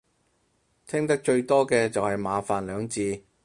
[0.87, 3.21] 聽得最多嘅就係麻煩兩字